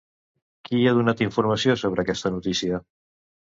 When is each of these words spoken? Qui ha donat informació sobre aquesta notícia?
Qui 0.69 0.79
ha 0.85 0.93
donat 1.01 1.21
informació 1.27 1.77
sobre 1.83 2.07
aquesta 2.07 2.35
notícia? 2.39 2.83